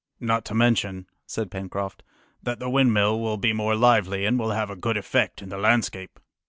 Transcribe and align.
"Not 0.19 0.45
to 0.45 0.55
mention," 0.55 1.05
said 1.27 1.51
Pencroft, 1.51 2.01
"that 2.41 2.57
the 2.57 2.71
windmill 2.71 3.19
will 3.19 3.37
be 3.37 3.53
more 3.53 3.75
lively 3.75 4.25
and 4.25 4.39
will 4.39 4.49
have 4.49 4.71
a 4.71 4.75
good 4.75 4.97
effect 4.97 5.43
in 5.43 5.49
the 5.49 5.59
landscape!" 5.59 6.19